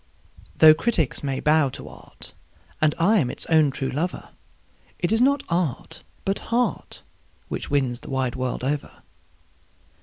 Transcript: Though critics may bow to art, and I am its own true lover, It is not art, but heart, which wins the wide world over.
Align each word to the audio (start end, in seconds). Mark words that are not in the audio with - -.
Though 0.55 0.73
critics 0.73 1.21
may 1.21 1.39
bow 1.39 1.69
to 1.69 1.87
art, 1.87 2.33
and 2.81 2.95
I 2.97 3.19
am 3.19 3.29
its 3.29 3.45
own 3.51 3.69
true 3.69 3.91
lover, 3.91 4.29
It 4.97 5.11
is 5.11 5.21
not 5.21 5.43
art, 5.47 6.01
but 6.25 6.39
heart, 6.49 7.03
which 7.49 7.69
wins 7.69 7.99
the 7.99 8.09
wide 8.09 8.35
world 8.35 8.63
over. 8.63 9.03